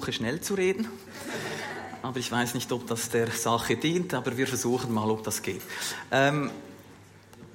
[0.00, 0.88] versuche schnell zu reden,
[2.00, 5.42] aber ich weiß nicht, ob das der Sache dient, aber wir versuchen mal, ob das
[5.42, 5.60] geht.
[6.10, 6.50] Ähm,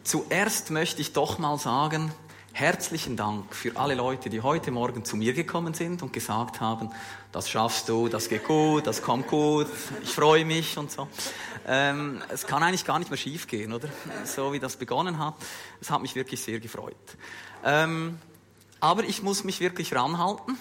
[0.03, 2.11] zuerst möchte ich doch mal sagen,
[2.53, 6.91] herzlichen Dank für alle Leute, die heute Morgen zu mir gekommen sind und gesagt haben,
[7.31, 9.65] das schaffst du, das geht gut, das kommt gut,
[10.03, 11.07] ich freue mich und so.
[11.67, 13.89] Ähm, es kann eigentlich gar nicht mehr schief gehen, oder?
[14.23, 15.33] So wie das begonnen hat.
[15.81, 16.95] Es hat mich wirklich sehr gefreut.
[17.63, 18.19] Ähm,
[18.81, 20.59] aber ich muss mich wirklich ranhalten.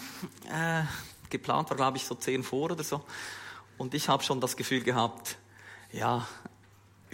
[0.51, 0.85] Äh,
[1.39, 3.03] geplant war, glaube ich, so zehn vor oder so.
[3.77, 5.37] Und ich habe schon das Gefühl gehabt,
[5.93, 6.27] ja,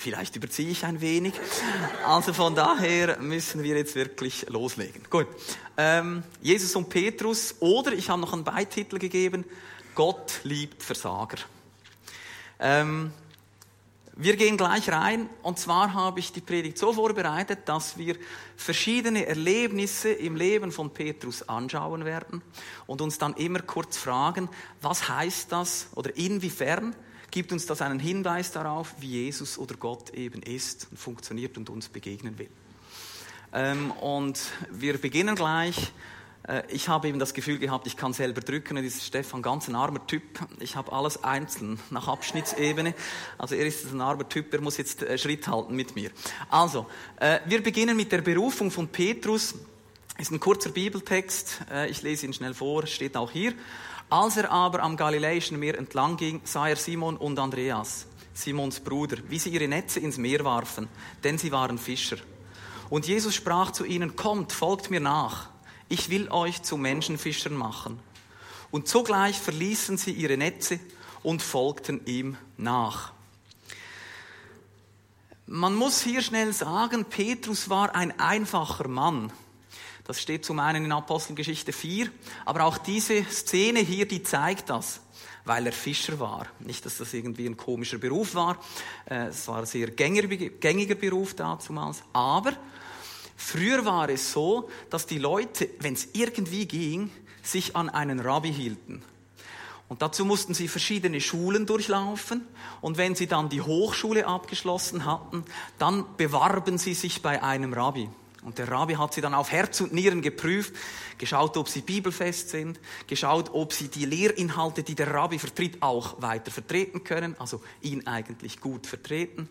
[0.01, 1.35] Vielleicht überziehe ich ein wenig.
[2.07, 5.03] Also von daher müssen wir jetzt wirklich loslegen.
[5.11, 5.27] Gut.
[5.77, 9.45] Ähm, Jesus und Petrus oder ich habe noch einen Beititel gegeben,
[9.95, 11.37] Gott liebt Versager.
[12.59, 13.13] Ähm,
[14.23, 18.17] wir gehen gleich rein und zwar habe ich die Predigt so vorbereitet, dass wir
[18.57, 22.43] verschiedene Erlebnisse im Leben von Petrus anschauen werden
[22.87, 24.49] und uns dann immer kurz fragen,
[24.83, 26.95] was heißt das oder inwiefern
[27.31, 31.71] gibt uns das einen Hinweis darauf, wie Jesus oder Gott eben ist und funktioniert und
[31.71, 32.51] uns begegnen will.
[33.53, 34.39] Ähm, und
[34.71, 35.93] wir beginnen gleich.
[36.51, 38.77] Äh, ich habe eben das Gefühl gehabt, ich kann selber drücken.
[38.77, 40.23] Und ist Stefan ganz ein armer Typ.
[40.59, 42.95] Ich habe alles einzeln nach Abschnittsebene.
[43.39, 46.11] Also er ist ein armer Typ, er muss jetzt äh, Schritt halten mit mir.
[46.51, 49.55] Also, äh, wir beginnen mit der Berufung von Petrus.
[50.19, 51.63] Ist ein kurzer Bibeltext.
[51.89, 53.55] Ich lese ihn schnell vor, steht auch hier.
[54.11, 58.05] Als er aber am Galiläischen Meer entlang ging, sah er Simon und Andreas,
[58.35, 60.89] Simons Bruder, wie sie ihre Netze ins Meer warfen,
[61.25, 62.19] denn sie waren Fischer.
[62.91, 65.50] Und Jesus sprach zu ihnen, kommt, folgt mir nach,
[65.91, 67.99] ich will euch zu Menschenfischern machen.
[68.71, 70.79] Und sogleich verließen sie ihre Netze
[71.23, 73.13] und folgten ihm nach.
[75.47, 79.33] Man muss hier schnell sagen, Petrus war ein einfacher Mann.
[80.05, 82.09] Das steht zum einen in Apostelgeschichte 4,
[82.45, 85.01] aber auch diese Szene hier, die zeigt das,
[85.45, 86.47] weil er Fischer war.
[86.61, 88.59] Nicht, dass das irgendwie ein komischer Beruf war,
[89.07, 92.53] äh, es war ein sehr gängiger Beruf damals, aber
[93.41, 97.11] früher war es so, dass die Leute, wenn es irgendwie ging,
[97.43, 99.03] sich an einen Rabbi hielten.
[99.89, 102.47] Und dazu mussten sie verschiedene Schulen durchlaufen.
[102.81, 105.45] Und wenn sie dann die Hochschule abgeschlossen hatten,
[105.79, 108.09] dann bewarben sie sich bei einem Rabbi.
[108.43, 110.75] Und der Rabbi hat sie dann auf Herz und Nieren geprüft,
[111.19, 116.23] geschaut, ob sie bibelfest sind, geschaut, ob sie die Lehrinhalte, die der Rabbi vertritt, auch
[116.23, 119.49] weiter vertreten können, also ihn eigentlich gut vertreten.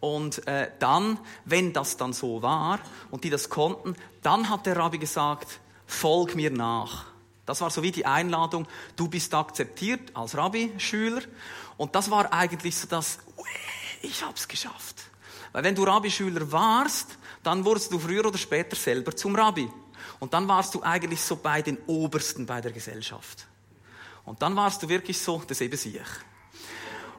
[0.00, 2.78] Und äh, dann, wenn das dann so war
[3.10, 7.06] und die das konnten, dann hat der Rabbi gesagt, folg mir nach.
[7.46, 11.22] Das war so wie die Einladung, du bist akzeptiert als Rabbi-Schüler.
[11.76, 13.18] Und das war eigentlich so das,
[14.02, 15.04] ich hab's geschafft.
[15.52, 19.70] Weil wenn du Rabbi-Schüler warst, dann wurdest du früher oder später selber zum Rabbi.
[20.18, 23.46] Und dann warst du eigentlich so bei den Obersten bei der Gesellschaft.
[24.24, 26.00] Und dann warst du wirklich so das eben sich.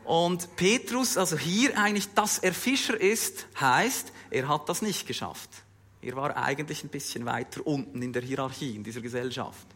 [0.07, 5.49] Und Petrus, also hier eigentlich, dass er Fischer ist, heißt, er hat das nicht geschafft.
[6.01, 9.67] Er war eigentlich ein bisschen weiter unten in der Hierarchie, in dieser Gesellschaft.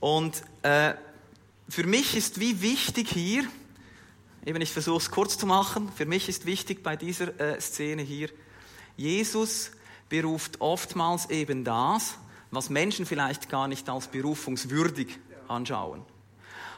[0.00, 0.94] Und äh,
[1.68, 3.44] für mich ist wie wichtig hier,
[4.46, 8.00] eben ich versuche es kurz zu machen, für mich ist wichtig bei dieser äh, Szene
[8.00, 8.30] hier,
[8.96, 9.72] Jesus
[10.08, 12.16] beruft oftmals eben das,
[12.50, 16.06] was Menschen vielleicht gar nicht als berufungswürdig anschauen.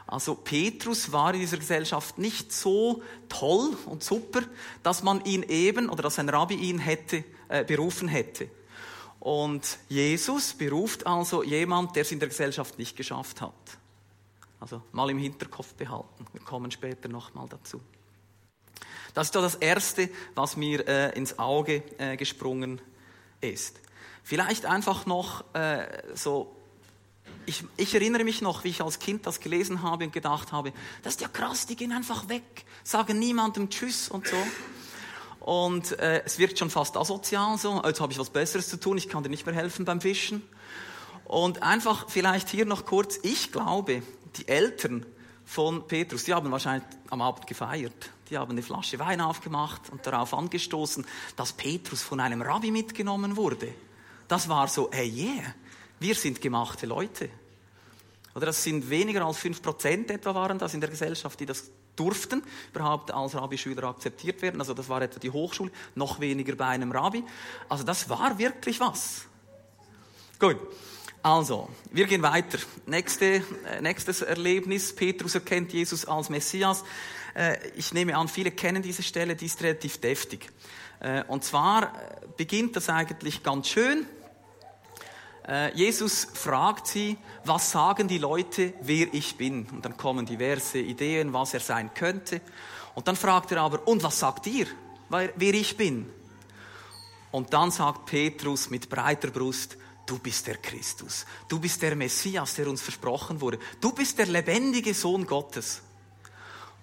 [0.07, 4.43] Also Petrus war in dieser Gesellschaft nicht so toll und super,
[4.83, 8.49] dass man ihn eben oder dass ein Rabbi ihn hätte äh, berufen hätte.
[9.21, 13.53] Und Jesus beruft also jemand, der es in der Gesellschaft nicht geschafft hat.
[14.59, 16.27] Also mal im Hinterkopf behalten.
[16.33, 17.81] Wir kommen später nochmal dazu.
[19.15, 22.81] Das ist doch das Erste, was mir äh, ins Auge äh, gesprungen
[23.41, 23.81] ist.
[24.23, 26.55] Vielleicht einfach noch äh, so,
[27.47, 30.73] ich, ich erinnere mich noch, wie ich als Kind das gelesen habe und gedacht habe,
[31.03, 34.37] das ist ja krass, die gehen einfach weg, sagen niemandem Tschüss und so.
[35.41, 38.97] Und äh, es wirkt schon fast asozial so, jetzt habe ich was Besseres zu tun,
[38.97, 40.43] ich kann dir nicht mehr helfen beim Fischen.
[41.25, 44.03] Und einfach vielleicht hier noch kurz, ich glaube,
[44.37, 45.05] die Eltern
[45.45, 48.11] von Petrus, die haben wahrscheinlich am Abend gefeiert.
[48.31, 51.05] Die haben eine Flasche Wein aufgemacht und darauf angestoßen,
[51.37, 53.75] dass Petrus von einem Rabbi mitgenommen wurde.
[54.29, 55.55] Das war so, hey yeah,
[56.03, 57.29] wir sind gemachte Leute.
[58.35, 61.71] Oder das sind weniger als fünf Prozent etwa waren das in der Gesellschaft, die das
[61.97, 64.61] durften, überhaupt als Rabbi-Schüler akzeptiert werden.
[64.61, 67.23] Also das war etwa die Hochschule, noch weniger bei einem Rabbi.
[67.69, 69.27] Also das war wirklich was.
[70.39, 70.57] Gut.
[71.25, 72.59] Also, wir gehen weiter.
[72.87, 74.93] Nächste, äh, nächstes Erlebnis.
[74.93, 76.83] Petrus erkennt Jesus als Messias.
[77.35, 80.51] Äh, ich nehme an, viele kennen diese Stelle, die ist relativ deftig.
[80.99, 81.93] Äh, und zwar
[82.37, 84.05] beginnt das eigentlich ganz schön.
[85.47, 89.67] Äh, Jesus fragt sie, was sagen die Leute, wer ich bin?
[89.67, 92.41] Und dann kommen diverse Ideen, was er sein könnte.
[92.95, 94.67] Und dann fragt er aber, und was sagt ihr,
[95.09, 96.09] wer ich bin?
[97.31, 102.55] Und dann sagt Petrus mit breiter Brust, du bist der Christus, du bist der Messias,
[102.55, 105.83] der uns versprochen wurde, du bist der lebendige Sohn Gottes.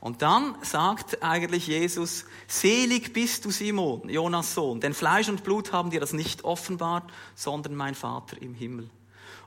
[0.01, 5.73] Und dann sagt eigentlich Jesus, selig bist du Simon, Jonas Sohn, denn Fleisch und Blut
[5.73, 8.89] haben dir das nicht offenbart, sondern mein Vater im Himmel.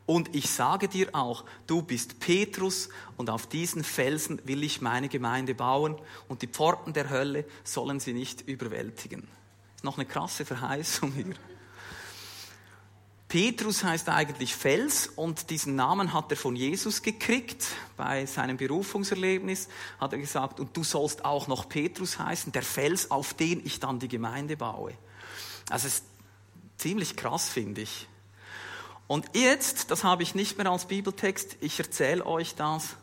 [0.05, 5.09] Und ich sage dir auch, du bist Petrus und auf diesen Felsen will ich meine
[5.09, 5.97] Gemeinde bauen
[6.29, 9.29] und die Pforten der Hölle sollen sie nicht überwältigen.
[9.77, 11.35] Ist noch eine krasse Verheißung hier.
[13.32, 17.64] Petrus heißt eigentlich Fels und diesen Namen hat er von Jesus gekriegt.
[17.96, 19.69] Bei seinem Berufungserlebnis
[19.99, 23.81] hat er gesagt, und du sollst auch noch Petrus heißen, der Fels, auf den ich
[23.81, 24.93] dann die Gemeinde baue.
[25.70, 26.05] Also es ist
[26.76, 28.06] ziemlich krass, finde ich.
[29.06, 32.96] Und jetzt, das habe ich nicht mehr als Bibeltext, ich erzähle euch das.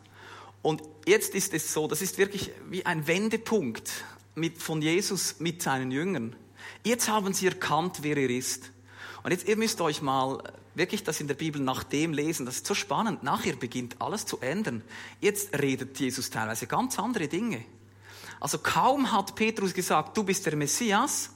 [0.62, 3.90] Und jetzt ist es so, das ist wirklich wie ein Wendepunkt
[4.36, 6.36] mit, von Jesus mit seinen Jüngern.
[6.84, 8.70] Jetzt haben sie erkannt, wer er ist.
[9.24, 10.42] Und jetzt, ihr müsst euch mal
[10.76, 12.46] wirklich das in der Bibel nach dem lesen.
[12.46, 13.24] Das ist so spannend.
[13.24, 14.82] Nachher beginnt alles zu ändern.
[15.20, 17.66] Jetzt redet Jesus teilweise ganz andere Dinge.
[18.40, 21.32] Also kaum hat Petrus gesagt, du bist der Messias,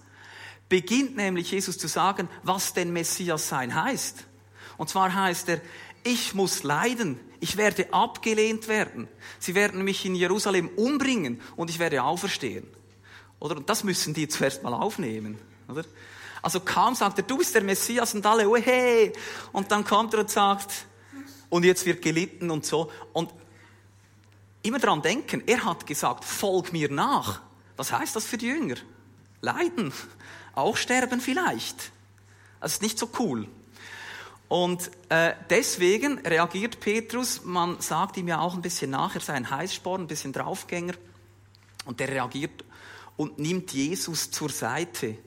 [0.69, 4.25] beginnt nämlich Jesus zu sagen, was denn Messias sein heißt.
[4.77, 5.61] Und zwar heißt er,
[6.03, 9.07] ich muss leiden, ich werde abgelehnt werden.
[9.39, 12.65] Sie werden mich in Jerusalem umbringen und ich werde auferstehen.
[13.39, 13.57] Oder?
[13.57, 15.37] Und das müssen die zuerst mal aufnehmen.
[15.67, 15.83] Oder?
[16.43, 19.13] Also kaum sagt er, du bist der Messias und alle, oh hey.
[19.53, 20.85] Und dann kommt er und sagt,
[21.49, 22.91] und jetzt wird gelitten und so.
[23.13, 23.33] Und
[24.61, 27.41] immer daran denken, er hat gesagt, folg mir nach.
[27.77, 28.75] Was heißt das für die Jünger?
[29.39, 29.93] Leiden,
[30.53, 31.91] auch sterben vielleicht.
[32.59, 33.47] Das ist nicht so cool.
[34.49, 39.33] Und äh, deswegen reagiert Petrus, man sagt ihm ja auch ein bisschen nach, er sei
[39.33, 40.93] ein Heißsporn, ein bisschen Draufgänger.
[41.85, 42.65] Und der reagiert
[43.15, 45.17] und nimmt Jesus zur Seite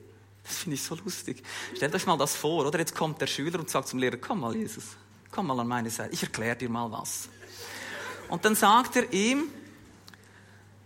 [0.47, 1.43] das finde ich so lustig.
[1.75, 2.79] Stellt euch mal das vor, oder?
[2.79, 4.83] Jetzt kommt der Schüler und sagt zum Lehrer, komm mal, Jesus,
[5.31, 7.29] komm mal an meine Seite, ich erkläre dir mal was.
[8.29, 9.49] Und dann sagt er ihm,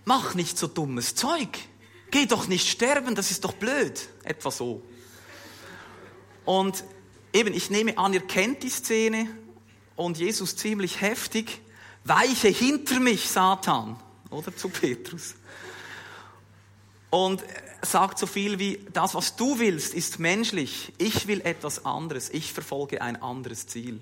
[0.06, 1.60] mach nicht so dummes Zeug.
[2.10, 4.10] Geh doch nicht sterben, das ist doch blöd.
[4.24, 4.82] Etwa so.
[6.44, 6.84] Und
[7.32, 9.28] eben, ich nehme an, ihr kennt die Szene
[9.96, 11.62] und Jesus ziemlich heftig,
[12.04, 13.98] weiche hinter mich, Satan,
[14.30, 15.36] oder zu Petrus.
[17.12, 17.44] Und
[17.84, 20.94] sagt so viel wie, das, was du willst, ist menschlich.
[20.98, 22.30] Ich will etwas anderes.
[22.30, 24.02] Ich verfolge ein anderes Ziel.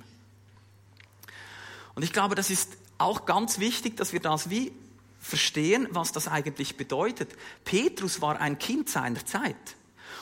[1.96, 4.72] Und ich glaube, das ist auch ganz wichtig, dass wir das wie
[5.20, 7.32] verstehen, was das eigentlich bedeutet.
[7.66, 9.56] Petrus war ein Kind seiner Zeit.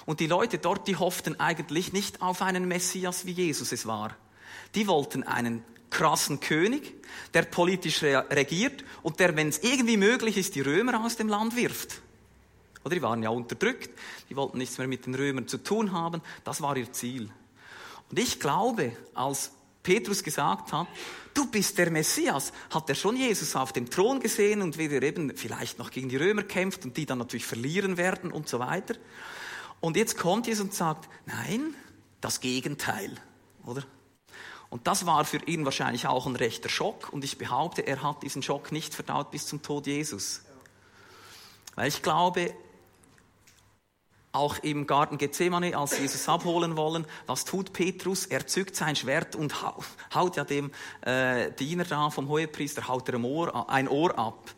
[0.06, 4.16] Und die Leute dort, die hofften eigentlich nicht auf einen Messias, wie Jesus es war.
[4.74, 6.94] Die wollten einen krassen König,
[7.33, 11.56] der politisch regiert und der, wenn es irgendwie möglich ist, die Römer aus dem Land
[11.56, 12.01] wirft.
[12.88, 13.90] Oder die waren ja unterdrückt,
[14.30, 16.22] die wollten nichts mehr mit den Römern zu tun haben.
[16.46, 17.30] Das war ihr Ziel.
[18.10, 19.52] Und ich glaube, als
[19.84, 20.88] Petrus gesagt hat,
[21.34, 25.04] du bist der Messias, hat er schon Jesus auf dem Thron gesehen und wie er
[25.04, 28.60] eben vielleicht noch gegen die Römer kämpft und die dann natürlich verlieren werden und so
[28.60, 28.96] weiter.
[29.82, 31.76] Und jetzt kommt Jesus und sagt, nein,
[32.22, 33.14] das Gegenteil,
[33.66, 33.84] oder?
[34.70, 38.24] Und das war für ihn wahrscheinlich auch ein rechter Schock und ich behaupte, er hat
[38.24, 40.44] diesen Schock nicht verdaut bis zum Tod Jesus.
[41.76, 42.56] Weil ich glaube,
[44.38, 48.26] auch im Garten Gethsemane, als Jesus abholen wollen, was tut Petrus?
[48.26, 49.56] Er zückt sein Schwert und
[50.14, 54.54] haut ja dem äh, Diener da vom Hohepriester, haut er ein Ohr, ein Ohr ab.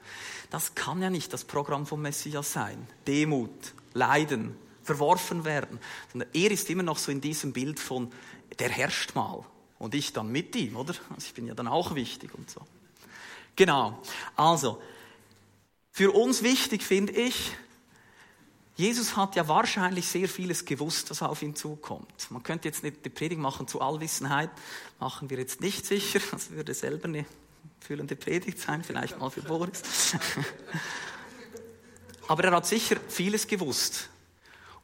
[0.49, 2.87] Das kann ja nicht das Programm vom Messias sein.
[3.07, 5.79] Demut, Leiden, verworfen werden.
[6.11, 8.11] Sondern er ist immer noch so in diesem Bild von,
[8.57, 9.45] der herrscht mal.
[9.77, 10.93] Und ich dann mit ihm, oder?
[11.09, 12.61] Also ich bin ja dann auch wichtig und so.
[13.55, 14.01] Genau.
[14.35, 14.81] Also,
[15.91, 17.51] für uns wichtig finde ich,
[18.79, 22.31] Jesus hat ja wahrscheinlich sehr vieles gewusst, was auf ihn zukommt.
[22.31, 24.49] Man könnte jetzt nicht die Predigt machen zu Allwissenheit,
[25.01, 26.21] machen wir jetzt nicht sicher.
[26.31, 27.25] Das würde selber eine
[27.81, 29.81] fühlende Predigt sein, vielleicht mal für Boris.
[32.29, 34.07] Aber er hat sicher vieles gewusst.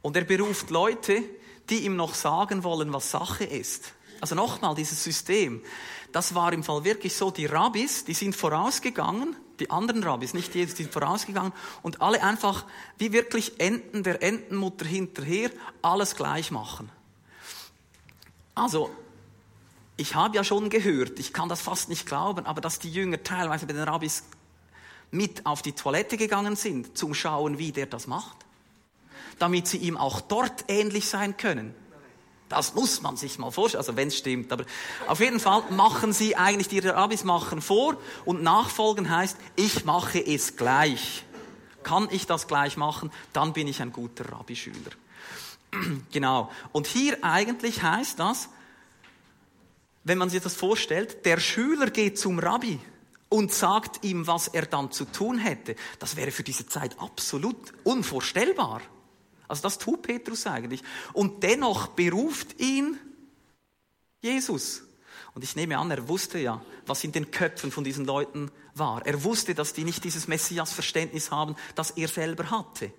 [0.02, 1.24] Und er beruft Leute,
[1.70, 3.94] die ihm noch sagen wollen, was Sache ist.
[4.20, 5.64] Also nochmal, dieses System,
[6.12, 10.54] das war im Fall wirklich so, die Rabbis, die sind vorausgegangen die anderen Rabbis, nicht
[10.56, 12.66] Jesus, die sind vorausgegangen und alle einfach
[12.98, 15.50] wie wirklich Enten der Entenmutter hinterher
[15.82, 16.90] alles gleich machen.
[18.54, 18.90] Also,
[19.98, 23.24] ich habe ja schon gehört, ich kann das fast nicht glauben, aber dass die Jünger
[23.24, 24.24] teilweise bei den Rabbis
[25.12, 28.38] mit auf die Toilette gegangen sind, zum Schauen, wie der das macht,
[29.40, 31.74] damit sie ihm auch dort ähnlich sein können.
[32.50, 34.52] Das muss man sich mal vorstellen, also wenn es stimmt.
[34.52, 34.66] Aber
[35.08, 40.20] auf jeden Fall machen sie eigentlich, die Rabbis machen vor und nachfolgen heißt, ich mache
[40.20, 41.24] es gleich.
[41.84, 44.92] Kann ich das gleich machen, dann bin ich ein guter Rabbischüler.
[46.12, 46.52] genau.
[46.72, 48.50] Und hier eigentlich heißt das,
[50.04, 52.80] wenn man sich das vorstellt, der Schüler geht zum Rabbi
[53.30, 55.76] und sagt ihm, was er dann zu tun hätte.
[55.98, 58.82] Das wäre für diese Zeit absolut unvorstellbar.
[59.48, 60.82] Also das tut Petrus eigentlich.
[61.14, 62.98] Und dennoch beruft ihn
[64.22, 64.84] Jesus.
[65.34, 69.06] Und ich nehme an, er wusste ja, was in den Köpfen von diesen Leuten war.
[69.06, 72.92] Er wusste, dass die nicht dieses Messias-Verständnis haben, das er selber hatte.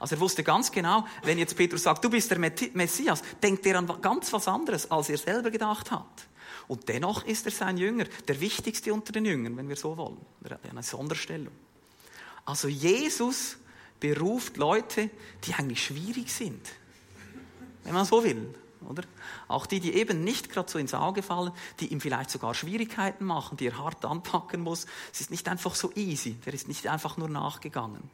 [0.00, 3.78] Also er wusste ganz genau, wenn jetzt Petrus sagt, du bist der Messias, denkt er
[3.78, 6.28] an ganz was anderes, als er selber gedacht hat.
[6.68, 10.18] Und dennoch ist er sein Jünger, der wichtigste unter den Jüngern, wenn wir so wollen.
[10.44, 11.52] Er hat eine Sonderstellung.
[12.44, 13.56] Also Jesus
[14.02, 15.10] beruft Leute,
[15.44, 16.60] die eigentlich schwierig sind,
[17.84, 18.52] wenn man so will.
[18.88, 19.04] Oder?
[19.46, 23.24] Auch die, die eben nicht gerade so ins Auge fallen, die ihm vielleicht sogar Schwierigkeiten
[23.24, 24.86] machen, die er hart anpacken muss.
[25.12, 28.10] Es ist nicht einfach so easy, der ist nicht einfach nur nachgegangen.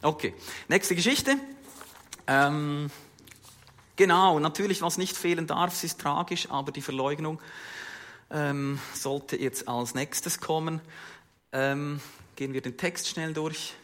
[0.00, 0.34] Okay,
[0.68, 1.36] nächste Geschichte.
[2.26, 2.90] Ähm,
[3.96, 7.42] genau, natürlich, was nicht fehlen darf, es ist tragisch, aber die Verleugnung
[8.30, 10.80] ähm, sollte jetzt als nächstes kommen.
[11.52, 12.00] Ähm,
[12.36, 13.74] gehen wir den Text schnell durch.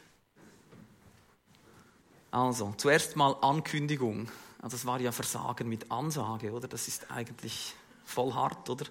[2.34, 4.28] Also, zuerst mal Ankündigung.
[4.60, 6.66] Also, das war ja Versagen mit Ansage, oder?
[6.66, 7.74] Das ist eigentlich
[8.04, 8.86] voll hart, oder?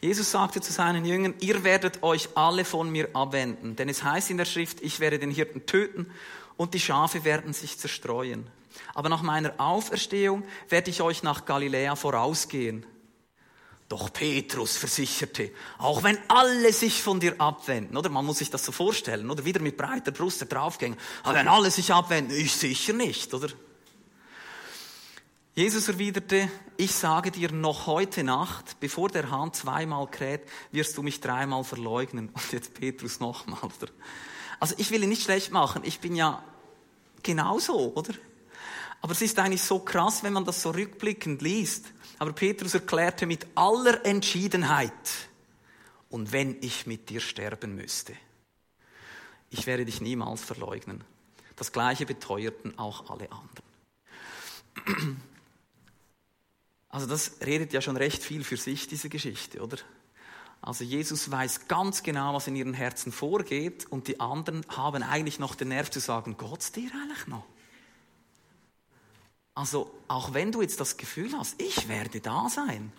[0.00, 4.30] Jesus sagte zu seinen Jüngern, ihr werdet euch alle von mir abwenden, denn es heißt
[4.30, 6.10] in der Schrift, ich werde den Hirten töten
[6.56, 8.48] und die Schafe werden sich zerstreuen.
[8.94, 12.84] Aber nach meiner Auferstehung werde ich euch nach Galiläa vorausgehen.
[13.88, 18.64] Doch Petrus versicherte, auch wenn alle sich von dir abwenden, oder man muss sich das
[18.64, 22.52] so vorstellen, oder wieder mit breiter Brust da draufgehen, aber wenn alle sich abwenden, ich
[22.52, 23.48] sicher nicht, oder?
[25.54, 31.02] Jesus erwiderte, ich sage dir noch heute Nacht, bevor der Hahn zweimal kräht, wirst du
[31.02, 32.28] mich dreimal verleugnen.
[32.28, 33.90] Und jetzt Petrus nochmal, oder?
[34.60, 36.42] Also ich will ihn nicht schlecht machen, ich bin ja
[37.22, 38.12] genauso, oder?
[39.00, 41.86] Aber es ist eigentlich so krass, wenn man das so rückblickend liest.
[42.18, 44.92] Aber Petrus erklärte mit aller Entschiedenheit,
[46.08, 48.14] und wenn ich mit dir sterben müsste,
[49.50, 51.04] ich werde dich niemals verleugnen.
[51.56, 55.20] Das gleiche beteuerten auch alle anderen.
[56.88, 59.78] Also das redet ja schon recht viel für sich, diese Geschichte, oder?
[60.62, 65.38] Also Jesus weiß ganz genau, was in ihren Herzen vorgeht und die anderen haben eigentlich
[65.38, 67.44] noch den Nerv zu sagen, Gott's dir eigentlich noch?
[69.56, 72.92] Also auch wenn du jetzt das Gefühl hast, ich werde da sein.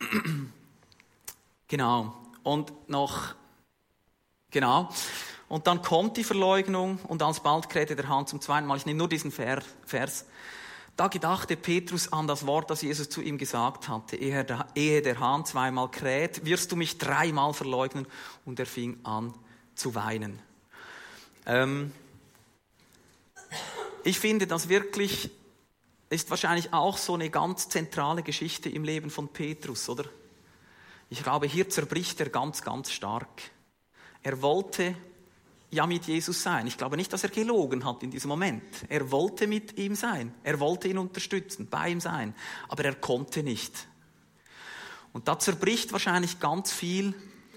[1.68, 2.12] genau.
[2.42, 3.36] Und noch,
[4.50, 4.90] genau.
[5.48, 8.76] Und dann kommt die Verleugnung und alsbald krähte der Hahn zum zweiten Mal.
[8.78, 10.26] Ich nehme nur diesen Vers.
[10.96, 14.16] Da gedachte Petrus an das Wort, das Jesus zu ihm gesagt hatte.
[14.16, 18.08] Ehe der Hahn zweimal kräht, wirst du mich dreimal verleugnen.
[18.44, 19.32] Und er fing an
[19.76, 20.40] zu weinen.
[21.46, 21.92] Ähm
[24.02, 25.30] ich finde das wirklich
[26.14, 30.04] ist wahrscheinlich auch so eine ganz zentrale Geschichte im Leben von Petrus, oder?
[31.10, 33.42] Ich glaube, hier zerbricht er ganz, ganz stark.
[34.22, 34.96] Er wollte
[35.70, 36.66] ja mit Jesus sein.
[36.66, 38.62] Ich glaube nicht, dass er gelogen hat in diesem Moment.
[38.88, 40.32] Er wollte mit ihm sein.
[40.42, 42.34] Er wollte ihn unterstützen, bei ihm sein.
[42.68, 43.86] Aber er konnte nicht.
[45.12, 47.14] Und da zerbricht wahrscheinlich ganz viel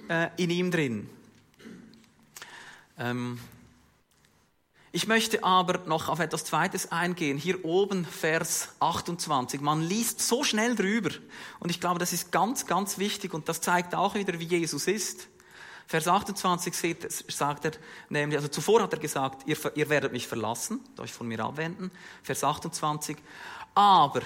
[0.09, 1.09] äh, in ihm drin.
[2.97, 3.39] Ähm,
[4.97, 7.37] ich möchte aber noch auf etwas Zweites eingehen.
[7.37, 9.61] Hier oben Vers 28.
[9.61, 11.11] Man liest so schnell drüber.
[11.59, 13.35] Und ich glaube, das ist ganz, ganz wichtig.
[13.35, 15.27] Und das zeigt auch wieder, wie Jesus ist.
[15.85, 16.73] Vers 28
[17.27, 17.73] sagt er
[18.09, 21.91] nämlich, also zuvor hat er gesagt, ihr, ihr werdet mich verlassen, euch von mir abwenden.
[22.23, 23.17] Vers 28.
[23.75, 24.23] Aber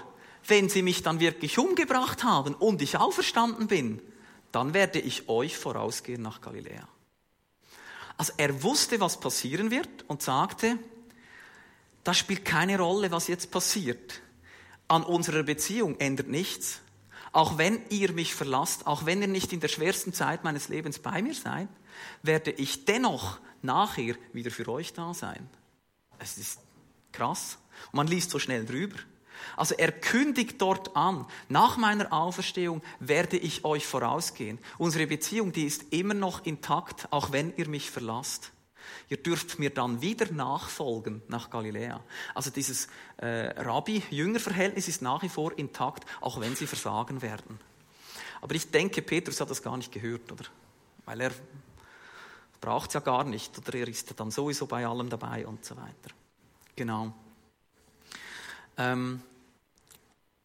[0.48, 4.02] wenn sie mich dann wirklich umgebracht haben und ich auferstanden bin,
[4.54, 6.88] dann werde ich euch vorausgehen nach Galiläa.
[8.22, 10.78] Also er wusste, was passieren wird und sagte,
[12.04, 14.22] das spielt keine Rolle, was jetzt passiert.
[14.88, 16.82] An unserer Beziehung ändert nichts.
[17.32, 21.00] Auch wenn ihr mich verlasst, auch wenn ihr nicht in der schwersten Zeit meines Lebens
[21.00, 21.68] bei mir seid,
[22.22, 25.50] werde ich dennoch nachher wieder für euch da sein.
[26.20, 26.60] Es ist
[27.12, 27.58] krass.
[27.92, 28.98] man liest so schnell drüber.
[29.58, 34.60] Also er kündigt dort an, nach meiner Auferstehung werde ich euch vorausgehen.
[34.78, 38.52] Unsere Beziehung, die ist immer noch intakt, auch wenn ihr mich verlasst.
[39.10, 42.02] Ihr dürft mir dann wieder nachfolgen nach Galiläa.
[42.34, 47.60] Also dieses äh, Rabbi-Jünger-Verhältnis ist nach wie vor intakt, auch wenn sie versagen werden.
[48.42, 50.46] Aber ich denke, Petrus hat das gar nicht gehört, oder?
[51.06, 51.32] Weil er
[52.60, 55.76] braucht es ja gar nicht, oder er ist dann sowieso bei allem dabei und so
[55.76, 56.16] weiter.
[56.76, 57.14] Genau.
[58.78, 59.22] Ähm,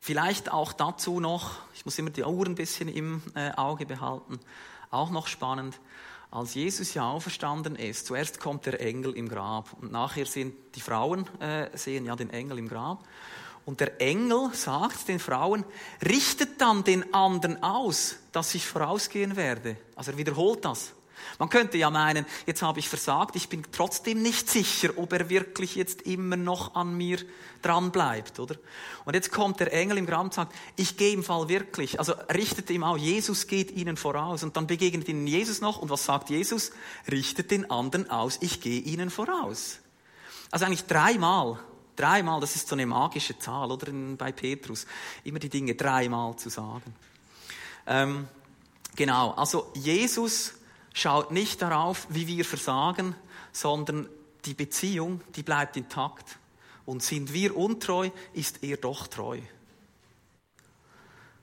[0.07, 4.39] Vielleicht auch dazu noch, ich muss immer die Uhr ein bisschen im äh, Auge behalten,
[4.93, 5.81] auch noch spannend,
[6.31, 10.81] als Jesus ja auferstanden ist, zuerst kommt der Engel im Grab und nachher sind die
[10.81, 13.03] Frauen, äh, sehen ja den Engel im Grab.
[13.65, 15.65] Und der Engel sagt den Frauen,
[16.09, 19.77] richtet dann den anderen aus, dass ich vorausgehen werde.
[19.97, 20.93] Also er wiederholt das.
[21.39, 25.29] Man könnte ja meinen, jetzt habe ich versagt, ich bin trotzdem nicht sicher, ob er
[25.29, 27.19] wirklich jetzt immer noch an mir
[27.63, 28.57] dran bleibt, oder?
[29.05, 32.13] Und jetzt kommt der Engel im Grab und sagt, ich gehe im Fall wirklich, also
[32.33, 36.05] richtet ihm auch, Jesus geht ihnen voraus und dann begegnet ihnen Jesus noch und was
[36.05, 36.71] sagt Jesus?
[37.11, 39.79] Richtet den anderen aus, ich gehe ihnen voraus.
[40.51, 41.59] Also eigentlich dreimal,
[41.97, 44.87] dreimal, das ist so eine magische Zahl, oder bei Petrus,
[45.25, 46.95] immer die Dinge dreimal zu sagen.
[47.87, 48.29] Ähm,
[48.95, 50.55] genau, also Jesus
[50.97, 53.15] schaut nicht darauf, wie wir versagen,
[53.53, 54.09] sondern
[54.47, 56.39] die Beziehung, die bleibt intakt.
[56.87, 59.41] Und sind wir untreu, ist er doch treu.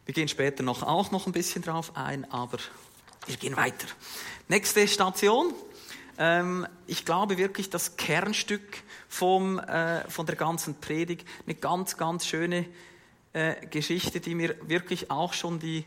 [0.06, 2.58] Wir gehen später noch, auch noch ein bisschen drauf ein, aber
[3.28, 3.88] wir gehen weiter.
[4.48, 5.54] Nächste Station.
[6.18, 12.26] Ähm, ich glaube wirklich, das Kernstück vom, äh, von der ganzen Predigt, eine ganz, ganz
[12.26, 12.66] schöne
[13.34, 15.86] äh, Geschichte, die mir wirklich auch schon die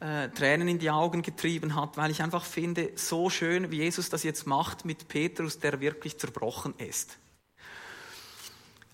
[0.00, 4.10] äh, Tränen in die Augen getrieben hat, weil ich einfach finde, so schön, wie Jesus
[4.10, 7.18] das jetzt macht mit Petrus, der wirklich zerbrochen ist.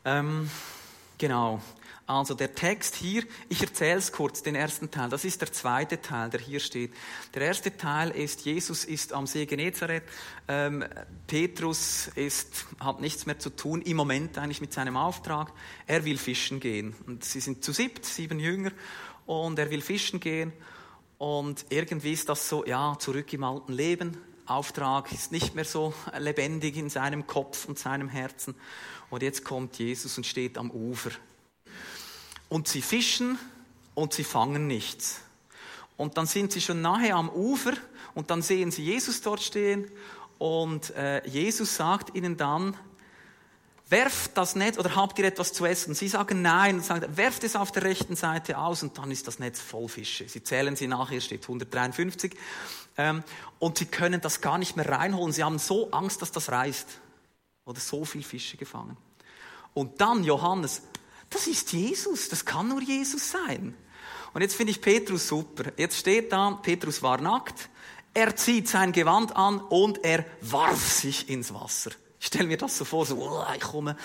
[0.05, 0.51] Ähm,
[1.19, 1.61] genau.
[2.11, 5.09] Also der Text hier, ich erzähle es kurz, den ersten Teil.
[5.11, 6.93] Das ist der zweite Teil, der hier steht.
[7.35, 10.03] Der erste Teil ist, Jesus ist am See Genezareth.
[10.49, 10.85] Ähm,
[11.29, 15.53] Petrus ist, hat nichts mehr zu tun, im Moment eigentlich mit seinem Auftrag.
[15.87, 16.97] Er will fischen gehen.
[17.07, 18.73] Und sie sind zu siebt, sieben Jünger.
[19.27, 20.53] Und er will fischen gehen.
[21.21, 24.17] Und irgendwie ist das so, ja, zurück im alten Leben.
[24.47, 28.55] Auftrag ist nicht mehr so lebendig in seinem Kopf und seinem Herzen.
[29.11, 31.11] Und jetzt kommt Jesus und steht am Ufer.
[32.49, 33.39] Und sie fischen
[33.95, 35.21] und sie fangen nichts.
[35.99, 37.75] Und dann sind sie schon nahe am Ufer
[38.15, 39.91] und dann sehen sie Jesus dort stehen
[40.39, 42.79] und äh, Jesus sagt ihnen dann,
[43.91, 45.95] werft das Netz oder habt ihr etwas zu essen?
[45.95, 49.27] Sie sagen nein und sagen, werft es auf der rechten Seite aus und dann ist
[49.27, 50.29] das Netz voll Fische.
[50.29, 52.37] Sie zählen sie nachher, steht 153.
[52.97, 53.23] Ähm,
[53.59, 55.33] und sie können das gar nicht mehr reinholen.
[55.33, 56.89] Sie haben so Angst, dass das reißt.
[57.65, 58.97] Oder so viel Fische gefangen.
[59.75, 60.83] Und dann Johannes,
[61.29, 63.75] das ist Jesus, das kann nur Jesus sein.
[64.33, 65.73] Und jetzt finde ich Petrus super.
[65.77, 67.69] Jetzt steht da, Petrus war nackt,
[68.15, 71.91] er zieht sein Gewand an und er warf sich ins Wasser.
[72.21, 73.97] Ich stelle mir das so vor, so, oh, ich komme.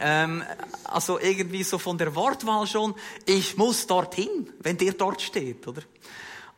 [0.00, 0.42] Ähm,
[0.84, 2.94] also irgendwie so von der Wortwahl schon,
[3.26, 5.82] ich muss dorthin, wenn der dort steht, oder?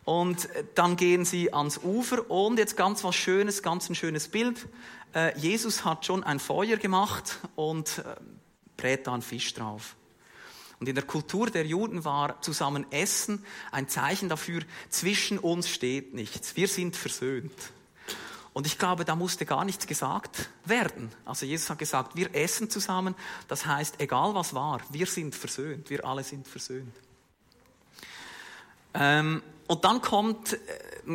[0.05, 4.69] Und dann gehen sie ans Ufer und jetzt ganz was Schönes, ganz ein schönes Bild.
[5.15, 8.15] Äh, Jesus hat schon ein Feuer gemacht und äh,
[8.77, 9.97] brät da einen Fisch drauf.
[10.79, 16.15] Und in der Kultur der Juden war zusammen Essen ein Zeichen dafür, zwischen uns steht
[16.15, 16.55] nichts.
[16.55, 17.53] Wir sind versöhnt.
[18.55, 21.11] Und ich glaube, da musste gar nichts gesagt werden.
[21.25, 23.17] Also Jesus hat gesagt, wir essen zusammen.
[23.49, 25.91] Das heißt, egal was war, wir sind versöhnt.
[25.91, 26.95] Wir alle sind versöhnt.
[28.95, 30.59] Ähm, und dann kommt äh,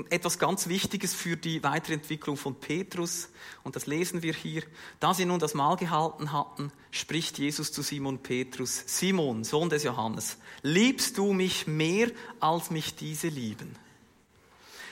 [0.10, 3.30] etwas ganz Wichtiges für die Weiterentwicklung von Petrus.
[3.64, 4.64] Und das lesen wir hier.
[5.00, 9.84] Da sie nun das Mahl gehalten hatten, spricht Jesus zu Simon Petrus, Simon, Sohn des
[9.84, 13.78] Johannes, liebst du mich mehr, als mich diese lieben?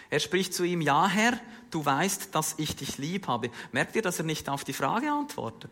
[0.09, 1.39] Er spricht zu ihm, ja Herr,
[1.71, 3.49] du weißt, dass ich dich lieb habe.
[3.71, 5.71] Merkt ihr, dass er nicht auf die Frage antwortet?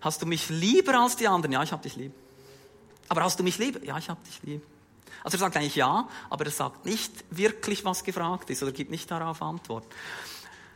[0.00, 1.52] Hast du mich lieber als die anderen?
[1.52, 2.12] Ja, ich habe dich lieb.
[3.08, 3.84] Aber hast du mich lieb?
[3.84, 4.62] Ja, ich habe dich lieb.
[5.22, 8.90] Also er sagt eigentlich ja, aber er sagt nicht wirklich, was gefragt ist oder gibt
[8.90, 9.86] nicht darauf Antwort.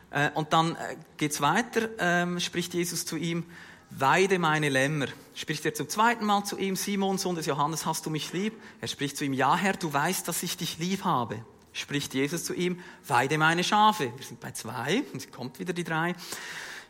[0.09, 3.45] Äh, und dann äh, geht's weiter, ähm, spricht Jesus zu ihm,
[3.89, 5.07] weide meine Lämmer.
[5.35, 8.61] Spricht er zum zweiten Mal zu ihm, Simon, Sohn des Johannes, hast du mich lieb?
[8.79, 12.43] Er spricht zu ihm, ja Herr, du weißt, dass ich dich lieb habe spricht Jesus
[12.45, 14.11] zu ihm, weide meine Schafe.
[14.15, 16.15] Wir sind bei zwei, es kommt wieder die drei.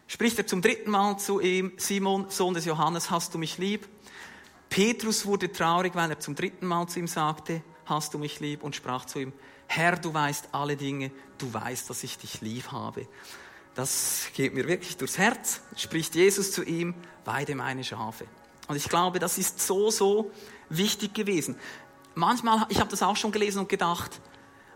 [0.08, 3.88] Spricht er zum dritten Mal zu ihm, Simon, Sohn des Johannes, hast du mich lieb?
[4.70, 8.63] Petrus wurde traurig, weil er zum dritten Mal zu ihm sagte, hast du mich lieb?
[8.63, 9.34] Und sprach zu ihm,
[9.67, 13.08] Herr, du weißt alle Dinge, du weißt, dass ich dich lieb habe.
[13.74, 15.62] Das geht mir wirklich durchs Herz.
[15.78, 18.26] Spricht Jesus zu ihm, weide meine Schafe.
[18.67, 20.32] Und ich glaube, das ist so, so
[20.70, 21.56] wichtig gewesen.
[22.15, 24.20] Manchmal, ich habe das auch schon gelesen und gedacht,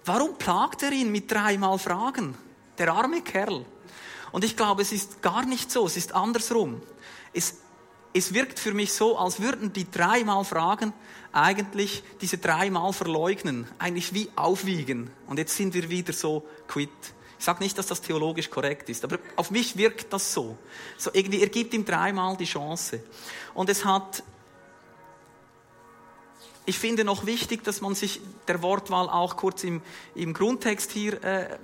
[0.06, 2.36] Warum plagt er ihn mit dreimal Fragen?
[2.78, 3.66] Der arme Kerl.
[4.32, 6.82] Und ich glaube, es ist gar nicht so, es ist andersrum.
[7.34, 7.56] Es,
[8.14, 10.94] es wirkt für mich so, als würden die dreimal Fragen
[11.32, 15.10] eigentlich diese dreimal verleugnen, eigentlich wie aufwiegen.
[15.28, 16.90] Und jetzt sind wir wieder so quit.
[17.40, 20.58] Ich sage nicht, dass das theologisch korrekt ist, aber auf mich wirkt das so.
[20.98, 23.04] So irgendwie, er gibt ihm dreimal die Chance.
[23.54, 24.24] Und es hat
[26.66, 29.82] ich finde noch wichtig, dass man sich der Wortwahl auch kurz im,
[30.16, 31.58] im Grundtext hier äh,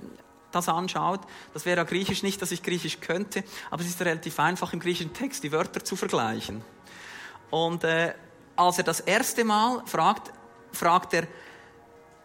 [0.51, 1.21] das anschaut.
[1.53, 4.79] Das wäre ja Griechisch nicht, dass ich Griechisch könnte, aber es ist relativ einfach im
[4.79, 6.63] griechischen Text die Wörter zu vergleichen.
[7.49, 8.13] Und äh,
[8.55, 10.31] als er das erste Mal fragt,
[10.71, 11.27] fragt er,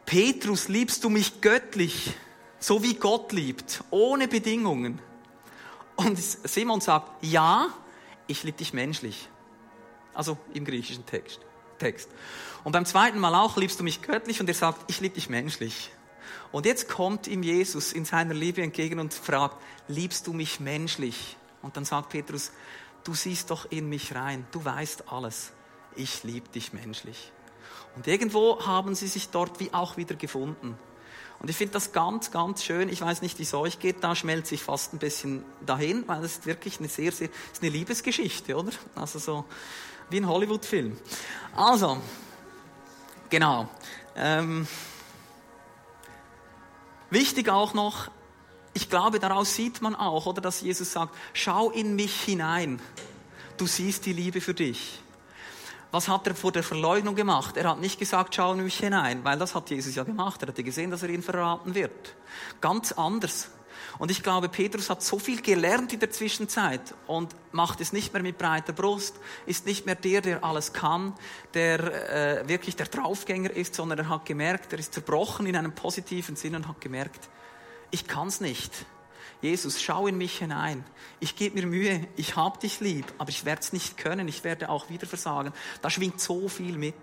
[0.04, 2.12] Petrus, liebst du mich göttlich,
[2.58, 5.00] so wie Gott liebt, ohne Bedingungen?
[5.96, 7.68] Und Simon sagt, ja,
[8.26, 9.28] ich liebe dich menschlich.
[10.14, 11.40] Also im griechischen Text.
[11.78, 12.08] Text.
[12.66, 14.40] Und beim zweiten Mal auch, liebst du mich göttlich?
[14.40, 15.92] Und er sagt, ich liebe dich menschlich.
[16.50, 21.36] Und jetzt kommt ihm Jesus in seiner Liebe entgegen und fragt, liebst du mich menschlich?
[21.62, 22.50] Und dann sagt Petrus,
[23.04, 25.52] du siehst doch in mich rein, du weißt alles.
[25.94, 27.30] Ich liebe dich menschlich.
[27.94, 30.76] Und irgendwo haben sie sich dort wie auch wieder gefunden.
[31.38, 32.88] Und ich finde das ganz, ganz schön.
[32.88, 34.02] Ich weiß nicht, wie es euch geht.
[34.02, 37.62] Da schmelzt sich fast ein bisschen dahin, weil es ist wirklich eine sehr, sehr, ist
[37.62, 38.72] eine Liebesgeschichte, oder?
[38.96, 39.44] Also so
[40.10, 40.96] wie ein Hollywood-Film.
[41.54, 41.98] Also,
[43.30, 43.68] genau.
[44.16, 44.66] Ähm,
[47.10, 48.10] wichtig auch noch,
[48.72, 52.80] ich glaube, daraus sieht man auch, oder dass Jesus sagt, schau in mich hinein.
[53.56, 55.00] Du siehst die Liebe für dich.
[55.90, 57.56] Was hat er vor der Verleugnung gemacht?
[57.56, 60.42] Er hat nicht gesagt, schau in mich hinein, weil das hat Jesus ja gemacht.
[60.42, 62.14] Er hatte gesehen, dass er ihn verraten wird.
[62.60, 63.48] Ganz anders.
[63.98, 68.12] Und ich glaube, Petrus hat so viel gelernt in der Zwischenzeit und macht es nicht
[68.12, 71.14] mehr mit breiter Brust, ist nicht mehr der, der alles kann,
[71.54, 75.74] der äh, wirklich der Draufgänger ist, sondern er hat gemerkt, er ist zerbrochen in einem
[75.74, 77.28] positiven Sinn und hat gemerkt,
[77.90, 78.72] ich kann's nicht.
[79.42, 80.84] Jesus, schau in mich hinein.
[81.20, 84.44] Ich gebe mir Mühe, ich hab dich lieb, aber ich werde es nicht können, ich
[84.44, 85.52] werde auch wieder versagen.
[85.82, 86.94] Da schwingt so viel mit.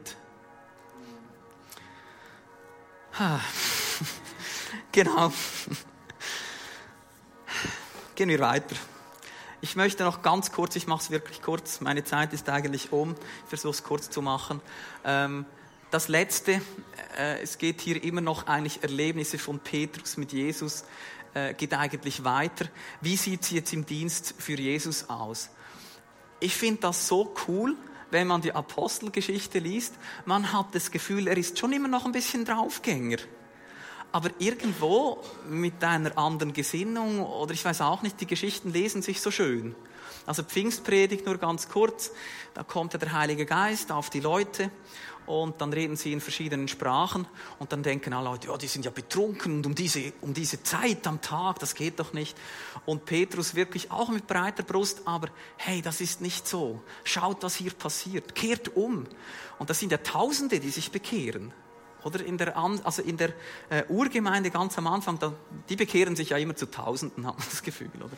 [4.91, 5.31] genau.
[8.15, 8.75] Gehen wir weiter.
[9.59, 13.15] Ich möchte noch ganz kurz, ich mache es wirklich kurz, meine Zeit ist eigentlich um,
[13.15, 14.61] ich versuche es kurz zu machen.
[15.03, 15.45] Ähm,
[15.89, 16.61] das Letzte,
[17.17, 20.83] äh, es geht hier immer noch eigentlich Erlebnisse von Petrus mit Jesus,
[21.33, 22.65] äh, geht eigentlich weiter.
[23.01, 25.49] Wie sieht es jetzt im Dienst für Jesus aus?
[26.39, 27.75] Ich finde das so cool,
[28.11, 29.95] wenn man die Apostelgeschichte liest.
[30.25, 33.17] Man hat das Gefühl, er ist schon immer noch ein bisschen Draufgänger
[34.13, 39.19] aber irgendwo mit einer anderen Gesinnung oder ich weiß auch nicht, die Geschichten lesen sich
[39.19, 39.75] so schön.
[40.27, 42.11] Also Pfingstpredigt nur ganz kurz,
[42.53, 44.69] da kommt ja der Heilige Geist auf die Leute
[45.25, 47.25] und dann reden sie in verschiedenen Sprachen
[47.57, 50.61] und dann denken alle Leute, ja, die sind ja betrunken und um diese, um diese
[50.61, 52.37] Zeit am Tag, das geht doch nicht.
[52.85, 56.83] Und Petrus wirklich auch mit breiter Brust, aber hey, das ist nicht so.
[57.03, 58.35] Schaut, was hier passiert.
[58.35, 59.07] Kehrt um.
[59.57, 61.51] Und das sind ja Tausende, die sich bekehren.
[62.03, 63.29] Oder in der, also in der
[63.69, 65.33] äh, Urgemeinde ganz am Anfang, da,
[65.69, 68.17] die bekehren sich ja immer zu Tausenden, hat man das Gefühl, oder?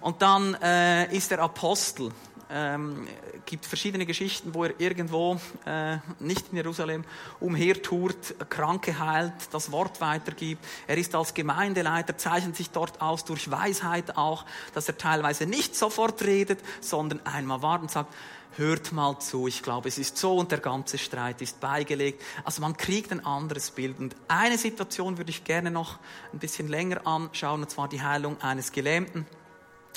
[0.00, 2.10] Und dann äh, ist der Apostel,
[2.50, 3.06] ähm,
[3.46, 7.04] gibt verschiedene Geschichten, wo er irgendwo äh, nicht in Jerusalem
[7.40, 10.64] umhertourt, Kranke heilt, das Wort weitergibt.
[10.86, 14.44] Er ist als Gemeindeleiter, zeichnet sich dort aus durch Weisheit auch,
[14.74, 18.12] dass er teilweise nicht sofort redet, sondern einmal wartet und sagt,
[18.56, 22.22] hört mal zu, ich glaube, es ist so und der ganze Streit ist beigelegt.
[22.44, 23.98] Also man kriegt ein anderes Bild.
[23.98, 25.98] Und eine Situation würde ich gerne noch
[26.32, 29.26] ein bisschen länger anschauen, und zwar die Heilung eines Gelähmten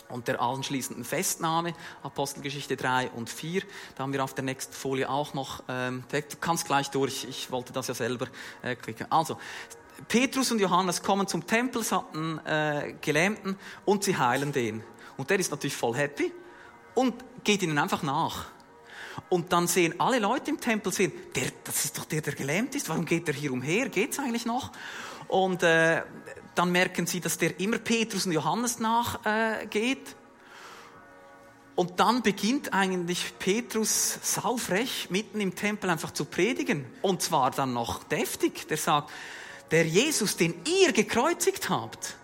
[0.09, 3.63] und der anschließenden Festnahme, Apostelgeschichte 3 und 4.
[3.95, 7.51] Da haben wir auf der nächsten Folie auch noch, ähm, du kannst gleich durch, ich
[7.51, 8.27] wollte das ja selber
[8.61, 9.11] äh, klicken.
[9.11, 9.37] Also,
[10.07, 14.83] Petrus und Johannes kommen zum Tempel, hatten äh, Gelähmten und sie heilen den.
[15.17, 16.33] Und der ist natürlich voll happy
[16.95, 18.47] und geht ihnen einfach nach.
[19.29, 22.75] Und dann sehen alle Leute im Tempel, sehen, der, das ist doch der, der gelähmt
[22.75, 24.71] ist, warum geht der hier umher, geht's eigentlich noch?
[25.27, 26.03] Und äh,
[26.53, 30.09] dann merken sie, dass der immer Petrus und Johannes nachgeht.
[30.09, 30.25] Äh,
[31.75, 36.85] und dann beginnt eigentlich Petrus saufrech mitten im Tempel einfach zu predigen.
[37.01, 38.67] Und zwar dann noch deftig.
[38.69, 39.11] Der sagt,
[39.71, 42.15] der Jesus, den ihr gekreuzigt habt,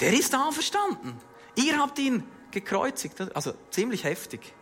[0.00, 1.16] der ist auferstanden.
[1.56, 2.22] Ihr habt ihn
[2.54, 3.20] gekreuzigt.
[3.34, 4.54] Also ziemlich heftig.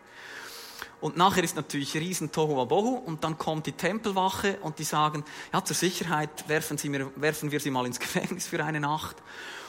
[1.00, 5.64] Und nachher ist natürlich riesen Tohuwabohu und dann kommt die Tempelwache und die sagen, ja,
[5.64, 9.16] zur Sicherheit werfen, sie mir, werfen wir sie mal ins Gefängnis für eine Nacht.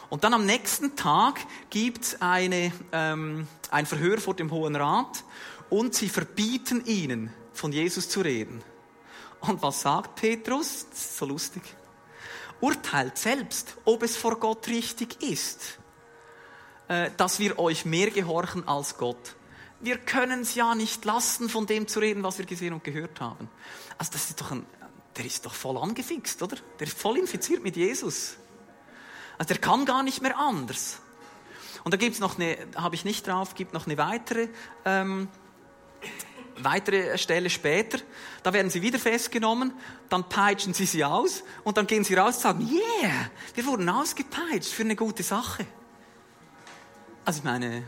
[0.09, 1.39] Und dann am nächsten Tag
[1.71, 5.23] gibt eine, ähm, ein Verhör vor dem Hohen Rat
[5.71, 8.63] und sie verbieten ihnen, von Jesus zu reden.
[9.39, 10.85] Und was sagt Petrus?
[10.89, 11.63] Das ist so lustig.
[12.61, 15.79] Urteilt selbst, ob es vor Gott richtig ist.
[16.87, 19.35] Äh, dass wir euch mehr gehorchen als Gott.
[19.79, 23.21] Wir können es ja nicht lassen, von dem zu reden, was wir gesehen und gehört
[23.21, 23.49] haben.
[23.97, 24.65] Also das ist doch ein,
[25.17, 26.57] der ist doch voll angefixt, oder?
[26.79, 28.35] Der ist voll infiziert mit Jesus.
[29.37, 30.99] Also der kann gar nicht mehr anders.
[31.83, 34.49] Und da gibt es noch eine, habe ich nicht drauf, gibt noch eine weitere
[34.85, 35.27] ähm,
[36.57, 37.99] weitere Stelle später,
[38.43, 39.73] da werden sie wieder festgenommen,
[40.09, 43.89] dann peitschen sie sie aus und dann gehen sie raus und sagen, yeah, wir wurden
[43.89, 45.65] ausgepeitscht für eine gute Sache.
[47.25, 47.83] Also ich meine,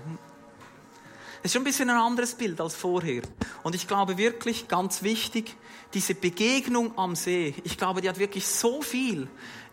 [1.39, 3.21] es ist schon ein bisschen ein anderes Bild als vorher.
[3.63, 5.55] Und ich glaube wirklich, ganz wichtig,
[5.93, 9.27] diese Begegnung am See, ich glaube, die hat wirklich so viel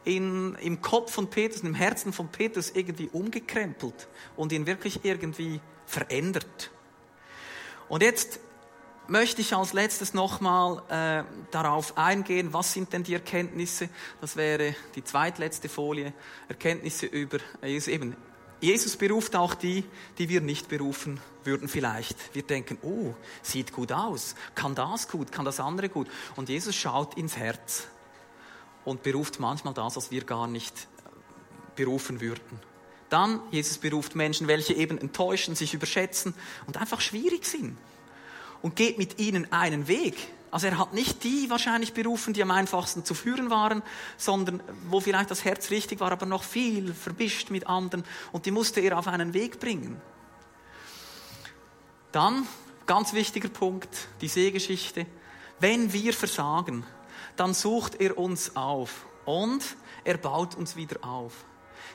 [0.05, 5.61] in, im Kopf von Petrus, im Herzen von Petrus irgendwie umgekrempelt und ihn wirklich irgendwie
[5.87, 6.71] verändert.
[7.89, 8.41] Und jetzt
[9.07, 13.89] möchte ich als letztes nochmal äh, darauf eingehen, was sind denn die Erkenntnisse?
[14.21, 16.13] Das wäre die zweitletzte Folie.
[16.49, 18.17] Erkenntnisse über Jesus eben.
[18.63, 19.85] Jesus beruft auch die,
[20.19, 22.17] die wir nicht berufen würden vielleicht.
[22.33, 26.07] Wir denken, oh, sieht gut aus, kann das gut, kann das andere gut.
[26.37, 27.89] Und Jesus schaut ins Herz
[28.85, 31.11] und beruft manchmal das, was wir gar nicht äh,
[31.75, 32.61] berufen würden.
[33.09, 36.33] Dann, Jesus beruft Menschen, welche eben enttäuschen, sich überschätzen
[36.69, 37.77] und einfach schwierig sind.
[38.63, 40.15] Und geht mit ihnen einen Weg.
[40.53, 43.83] Also er hat nicht die wahrscheinlich berufen, die am einfachsten zu führen waren,
[44.19, 48.05] sondern wo vielleicht das Herz richtig war, aber noch viel verbischt mit anderen.
[48.33, 49.99] Und die musste er auf einen Weg bringen.
[52.13, 52.47] Dann,
[52.85, 53.89] ganz wichtiger Punkt,
[54.21, 55.07] die Seegeschichte.
[55.59, 56.85] Wenn wir versagen,
[57.37, 59.65] dann sucht er uns auf und
[60.05, 61.33] er baut uns wieder auf.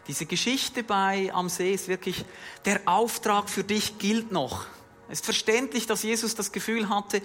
[0.08, 2.26] Diese Geschichte bei am See ist wirklich,
[2.66, 4.66] der Auftrag für dich gilt noch.
[5.10, 7.22] Es ist verständlich, dass Jesus das Gefühl hatte,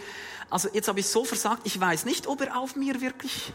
[0.50, 3.52] also jetzt habe ich so versagt, ich weiß nicht, ob er auf mir wirklich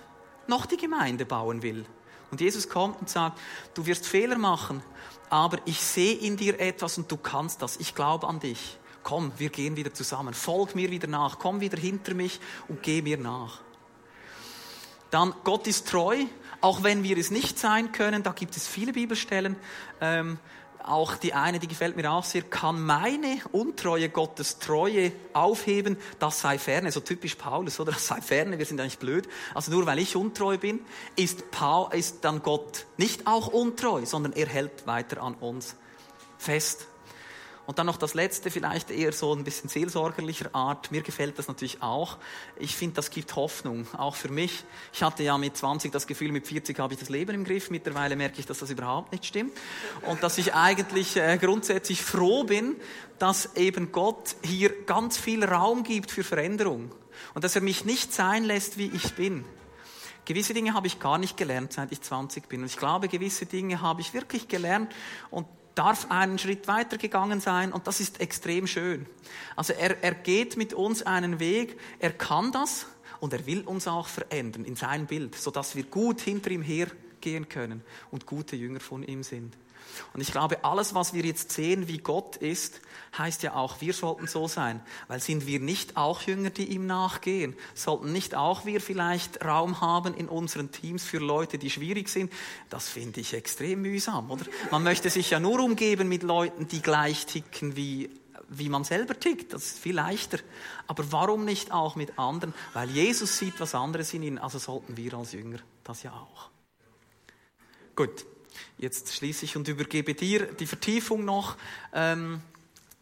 [0.47, 1.85] noch die Gemeinde bauen will.
[2.29, 3.39] Und Jesus kommt und sagt,
[3.73, 4.83] du wirst Fehler machen,
[5.29, 7.77] aber ich sehe in dir etwas und du kannst das.
[7.77, 8.77] Ich glaube an dich.
[9.03, 10.33] Komm, wir gehen wieder zusammen.
[10.33, 11.39] Folg mir wieder nach.
[11.39, 13.61] Komm wieder hinter mich und geh mir nach.
[15.11, 16.25] Dann, Gott ist treu,
[16.59, 18.23] auch wenn wir es nicht sein können.
[18.23, 19.55] Da gibt es viele Bibelstellen.
[20.01, 20.39] Ähm,
[20.87, 26.41] auch die eine, die gefällt mir auch sehr, kann meine Untreue Gottes Treue aufheben, das
[26.41, 27.91] sei ferne, so typisch Paulus, oder?
[27.91, 29.27] Das sei ferne, wir sind eigentlich blöd.
[29.53, 30.79] Also nur weil ich untreu bin,
[31.15, 35.75] ist, Paul, ist dann Gott nicht auch untreu, sondern er hält weiter an uns
[36.37, 36.87] fest.
[37.67, 40.89] Und dann noch das Letzte, vielleicht eher so ein bisschen seelsorgerlicher Art.
[40.89, 42.17] Mir gefällt das natürlich auch.
[42.57, 44.63] Ich finde, das gibt Hoffnung, auch für mich.
[44.93, 47.69] Ich hatte ja mit 20 das Gefühl, mit 40 habe ich das Leben im Griff.
[47.69, 49.51] Mittlerweile merke ich, dass das überhaupt nicht stimmt.
[50.03, 52.77] Und dass ich eigentlich äh, grundsätzlich froh bin,
[53.19, 56.95] dass eben Gott hier ganz viel Raum gibt für Veränderung.
[57.33, 59.43] Und dass er mich nicht sein lässt, wie ich bin.
[60.23, 62.61] Gewisse Dinge habe ich gar nicht gelernt, seit ich 20 bin.
[62.61, 64.93] Und ich glaube, gewisse Dinge habe ich wirklich gelernt.
[65.31, 69.05] Und darf einen Schritt weiter gegangen sein und das ist extrem schön.
[69.55, 72.87] Also er, er geht mit uns einen Weg, er kann das
[73.19, 77.47] und er will uns auch verändern in sein Bild, sodass wir gut hinter ihm hergehen
[77.49, 79.55] können und gute Jünger von ihm sind.
[80.13, 82.81] Und ich glaube, alles, was wir jetzt sehen, wie Gott ist,
[83.17, 84.81] heißt ja auch, wir sollten so sein.
[85.07, 87.55] Weil sind wir nicht auch Jünger, die ihm nachgehen?
[87.73, 92.31] Sollten nicht auch wir vielleicht Raum haben in unseren Teams für Leute, die schwierig sind?
[92.69, 94.45] Das finde ich extrem mühsam, oder?
[94.71, 98.09] Man möchte sich ja nur umgeben mit Leuten, die gleich ticken wie
[98.49, 100.39] wie man selber tickt, das ist viel leichter.
[100.87, 102.53] Aber warum nicht auch mit anderen?
[102.73, 106.49] Weil Jesus sieht was anderes in ihnen, also sollten wir als Jünger das ja auch.
[107.95, 108.25] Gut,
[108.77, 111.57] Jetzt schließe ich und übergebe dir die Vertiefung noch.
[111.93, 112.41] Ähm,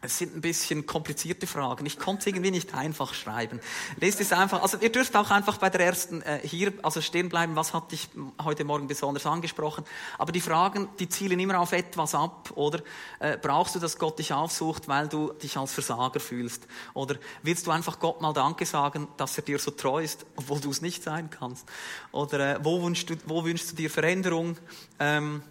[0.06, 1.86] es sind ein bisschen komplizierte Fragen.
[1.86, 3.60] Ich konnte es irgendwie nicht einfach schreiben.
[4.00, 4.62] Lest es einfach.
[4.62, 7.56] Also ihr dürft auch einfach bei der ersten äh, hier also stehen bleiben.
[7.56, 8.10] Was hat dich
[8.44, 9.84] heute Morgen besonders angesprochen?
[10.18, 12.52] Aber die Fragen, die zielen immer auf etwas ab.
[12.56, 12.80] Oder
[13.20, 16.68] äh, brauchst du, dass Gott dich aufsucht, weil du dich als Versager fühlst?
[16.94, 20.60] Oder willst du einfach Gott mal Danke sagen, dass er dir so treu ist, obwohl
[20.60, 21.68] du es nicht sein kannst?
[22.12, 24.58] Oder äh, wo, wünschst du, wo wünschst du dir Veränderung?
[25.00, 25.42] Ähm,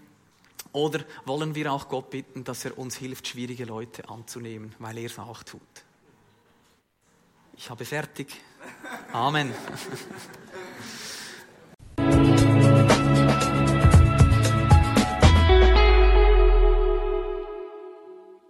[0.75, 5.07] oder wollen wir auch Gott bitten, dass er uns hilft, schwierige Leute anzunehmen, weil er
[5.07, 5.61] es auch tut?
[7.57, 8.35] Ich habe fertig.
[9.13, 9.55] Amen.